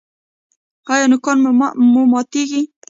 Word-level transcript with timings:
ایا 0.91 1.05
نوکان 1.11 1.37
مو 1.93 2.01
ماتیږي؟ 2.11 2.61